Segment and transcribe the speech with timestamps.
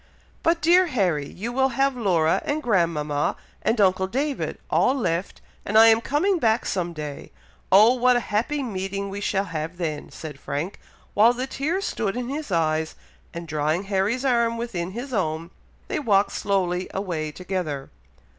[0.41, 1.27] "But, dear Harry!
[1.29, 6.39] you will have Laura and grandmama, and uncle David, all left, and I am coming
[6.39, 7.31] back some day!
[7.71, 7.93] Oh!
[7.93, 10.79] what a happy meeting we shall have then!" said Frank,
[11.13, 12.95] while the tears stood in his eyes;
[13.31, 15.51] and drawing Harry's arm within his own,
[15.87, 17.91] they walked slowly away together.